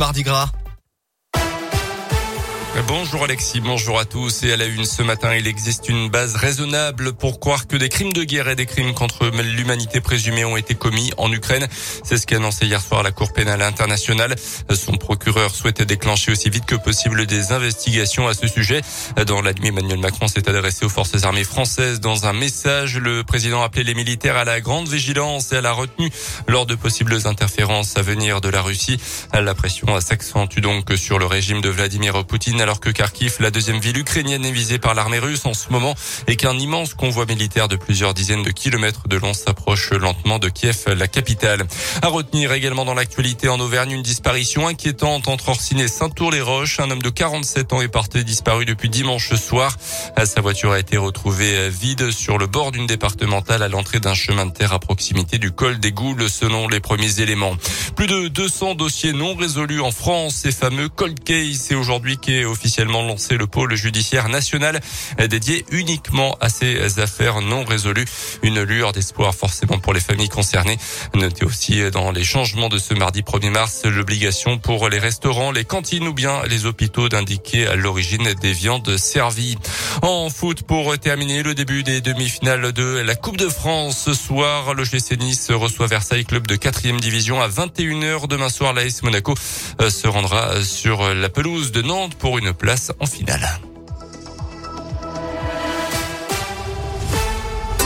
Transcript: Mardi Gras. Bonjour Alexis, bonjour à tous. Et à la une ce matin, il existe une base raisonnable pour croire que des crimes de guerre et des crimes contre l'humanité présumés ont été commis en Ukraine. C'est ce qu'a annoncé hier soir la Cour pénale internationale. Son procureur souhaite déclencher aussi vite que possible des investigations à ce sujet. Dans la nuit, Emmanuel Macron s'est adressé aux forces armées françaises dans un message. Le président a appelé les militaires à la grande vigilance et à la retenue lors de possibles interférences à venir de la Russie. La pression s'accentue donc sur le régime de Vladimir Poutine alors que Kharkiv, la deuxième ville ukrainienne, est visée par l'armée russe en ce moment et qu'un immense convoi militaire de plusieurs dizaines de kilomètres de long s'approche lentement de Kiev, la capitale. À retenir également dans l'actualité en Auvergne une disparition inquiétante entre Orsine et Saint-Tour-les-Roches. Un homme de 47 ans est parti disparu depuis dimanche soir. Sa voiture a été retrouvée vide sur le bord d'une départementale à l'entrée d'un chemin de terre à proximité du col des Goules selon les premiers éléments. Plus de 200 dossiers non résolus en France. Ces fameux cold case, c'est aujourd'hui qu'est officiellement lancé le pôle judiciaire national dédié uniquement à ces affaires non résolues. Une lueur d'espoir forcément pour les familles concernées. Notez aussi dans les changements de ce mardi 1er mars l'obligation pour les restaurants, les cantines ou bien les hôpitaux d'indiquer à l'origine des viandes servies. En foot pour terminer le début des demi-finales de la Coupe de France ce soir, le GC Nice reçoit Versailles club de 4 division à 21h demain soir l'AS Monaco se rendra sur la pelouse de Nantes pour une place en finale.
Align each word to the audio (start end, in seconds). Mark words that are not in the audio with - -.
Mardi 0.00 0.22
Gras. 0.22 0.48
Bonjour 2.86 3.24
Alexis, 3.24 3.60
bonjour 3.60 3.98
à 3.98 4.04
tous. 4.04 4.44
Et 4.44 4.52
à 4.52 4.56
la 4.56 4.66
une 4.66 4.84
ce 4.84 5.02
matin, 5.02 5.34
il 5.34 5.46
existe 5.46 5.88
une 5.88 6.08
base 6.10 6.36
raisonnable 6.36 7.12
pour 7.12 7.40
croire 7.40 7.66
que 7.66 7.76
des 7.76 7.88
crimes 7.88 8.12
de 8.12 8.22
guerre 8.22 8.48
et 8.48 8.54
des 8.54 8.66
crimes 8.66 8.94
contre 8.94 9.26
l'humanité 9.26 10.00
présumés 10.00 10.44
ont 10.44 10.56
été 10.56 10.74
commis 10.74 11.10
en 11.16 11.32
Ukraine. 11.32 11.66
C'est 12.04 12.18
ce 12.18 12.26
qu'a 12.26 12.36
annoncé 12.36 12.66
hier 12.66 12.80
soir 12.80 13.02
la 13.02 13.10
Cour 13.10 13.32
pénale 13.32 13.62
internationale. 13.62 14.36
Son 14.72 14.92
procureur 14.92 15.54
souhaite 15.54 15.82
déclencher 15.82 16.32
aussi 16.32 16.50
vite 16.50 16.66
que 16.66 16.76
possible 16.76 17.26
des 17.26 17.52
investigations 17.52 18.28
à 18.28 18.34
ce 18.34 18.46
sujet. 18.46 18.82
Dans 19.26 19.42
la 19.42 19.52
nuit, 19.54 19.68
Emmanuel 19.68 19.98
Macron 19.98 20.28
s'est 20.28 20.48
adressé 20.48 20.84
aux 20.84 20.90
forces 20.90 21.24
armées 21.24 21.44
françaises 21.44 22.00
dans 22.00 22.26
un 22.26 22.32
message. 22.32 22.98
Le 22.98 23.24
président 23.24 23.62
a 23.62 23.66
appelé 23.66 23.82
les 23.82 23.94
militaires 23.94 24.36
à 24.36 24.44
la 24.44 24.60
grande 24.60 24.88
vigilance 24.88 25.52
et 25.52 25.56
à 25.56 25.60
la 25.60 25.72
retenue 25.72 26.10
lors 26.46 26.66
de 26.66 26.76
possibles 26.76 27.26
interférences 27.26 27.96
à 27.96 28.02
venir 28.02 28.40
de 28.40 28.48
la 28.48 28.62
Russie. 28.62 29.00
La 29.32 29.54
pression 29.54 30.00
s'accentue 30.00 30.60
donc 30.60 30.92
sur 30.96 31.18
le 31.18 31.26
régime 31.26 31.60
de 31.60 31.70
Vladimir 31.70 32.24
Poutine 32.24 32.67
alors 32.68 32.80
que 32.80 32.90
Kharkiv, 32.90 33.36
la 33.40 33.50
deuxième 33.50 33.80
ville 33.80 33.96
ukrainienne, 33.96 34.44
est 34.44 34.52
visée 34.52 34.78
par 34.78 34.92
l'armée 34.92 35.18
russe 35.18 35.46
en 35.46 35.54
ce 35.54 35.70
moment 35.70 35.94
et 36.26 36.36
qu'un 36.36 36.58
immense 36.58 36.92
convoi 36.92 37.24
militaire 37.24 37.66
de 37.66 37.76
plusieurs 37.76 38.12
dizaines 38.12 38.42
de 38.42 38.50
kilomètres 38.50 39.08
de 39.08 39.16
long 39.16 39.32
s'approche 39.32 39.90
lentement 39.92 40.38
de 40.38 40.50
Kiev, 40.50 40.84
la 40.94 41.08
capitale. 41.08 41.64
À 42.02 42.08
retenir 42.08 42.52
également 42.52 42.84
dans 42.84 42.92
l'actualité 42.92 43.48
en 43.48 43.58
Auvergne 43.58 43.92
une 43.92 44.02
disparition 44.02 44.66
inquiétante 44.66 45.28
entre 45.28 45.48
Orsine 45.48 45.80
et 45.80 45.88
Saint-Tour-les-Roches. 45.88 46.78
Un 46.80 46.90
homme 46.90 47.00
de 47.00 47.08
47 47.08 47.72
ans 47.72 47.80
est 47.80 47.88
parti 47.88 48.22
disparu 48.22 48.66
depuis 48.66 48.90
dimanche 48.90 49.34
soir. 49.36 49.74
Sa 50.22 50.42
voiture 50.42 50.72
a 50.72 50.78
été 50.78 50.98
retrouvée 50.98 51.70
vide 51.70 52.10
sur 52.10 52.36
le 52.36 52.46
bord 52.46 52.70
d'une 52.70 52.86
départementale 52.86 53.62
à 53.62 53.68
l'entrée 53.68 53.98
d'un 53.98 54.12
chemin 54.12 54.44
de 54.44 54.52
terre 54.52 54.74
à 54.74 54.78
proximité 54.78 55.38
du 55.38 55.52
col 55.52 55.80
des 55.80 55.92
Goules 55.92 56.28
selon 56.28 56.68
les 56.68 56.80
premiers 56.80 57.20
éléments. 57.20 57.56
Plus 57.96 58.08
de 58.08 58.28
200 58.28 58.74
dossiers 58.74 59.14
non 59.14 59.34
résolus 59.34 59.80
en 59.80 59.90
France. 59.90 60.34
Ces 60.42 60.52
fameux 60.52 60.90
cold 60.90 61.24
case, 61.24 61.62
c'est 61.66 61.74
aujourd'hui 61.74 62.18
qu'est 62.18 62.44
officiellement 62.48 63.02
lancé 63.02 63.36
le 63.36 63.46
pôle 63.46 63.74
judiciaire 63.74 64.28
national 64.28 64.80
dédié 65.28 65.64
uniquement 65.70 66.36
à 66.40 66.48
ces 66.48 66.98
affaires 66.98 67.40
non 67.40 67.64
résolues. 67.64 68.06
Une 68.42 68.62
lueur 68.62 68.92
d'espoir 68.92 69.34
forcément 69.34 69.78
pour 69.78 69.92
les 69.92 70.00
familles 70.00 70.28
concernées. 70.28 70.78
Notez 71.14 71.44
aussi 71.44 71.90
dans 71.90 72.10
les 72.10 72.24
changements 72.24 72.68
de 72.68 72.78
ce 72.78 72.94
mardi 72.94 73.22
1er 73.22 73.50
mars 73.50 73.84
l'obligation 73.84 74.58
pour 74.58 74.88
les 74.88 74.98
restaurants, 74.98 75.50
les 75.50 75.64
cantines 75.64 76.08
ou 76.08 76.12
bien 76.12 76.42
les 76.48 76.66
hôpitaux 76.66 77.08
d'indiquer 77.08 77.66
à 77.66 77.76
l'origine 77.76 78.34
des 78.34 78.52
viandes 78.52 78.96
servies. 78.96 79.58
En 80.02 80.30
foot 80.30 80.62
pour 80.62 80.96
terminer 80.98 81.42
le 81.42 81.54
début 81.54 81.82
des 81.82 82.00
demi-finales 82.00 82.72
de 82.72 82.98
la 82.98 83.14
Coupe 83.14 83.36
de 83.36 83.48
France 83.48 83.98
ce 84.04 84.14
soir, 84.14 84.74
le 84.74 84.84
GC 84.84 85.16
Nice 85.16 85.50
reçoit 85.50 85.86
Versailles 85.86 86.24
club 86.24 86.46
de 86.46 86.56
4 86.56 86.98
division 87.00 87.40
à 87.40 87.48
21h 87.48 88.28
demain 88.28 88.48
soir 88.48 88.72
l'AS 88.72 89.02
Monaco 89.02 89.34
se 89.36 90.08
rendra 90.08 90.62
sur 90.62 91.14
la 91.14 91.28
pelouse 91.28 91.72
de 91.72 91.82
Nantes 91.82 92.14
pour 92.14 92.38
une 92.38 92.52
place 92.52 92.92
en 93.00 93.06
finale. 93.06 93.60